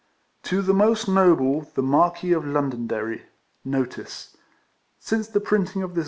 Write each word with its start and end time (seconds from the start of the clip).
TO 0.41 0.63
THE 0.63 0.73
MOST 0.73 1.07
NOBLE 1.07 1.61
THE 1.75 1.83
MARQUESS 1.83 2.35
OF 2.35 2.43
LONDONDERRY. 2.47 3.21
NOTICE. 3.63 4.35
Since 4.97 5.27
the 5.27 5.39
printiug 5.39 5.83
of 5.83 5.93
thit. 5.93 5.99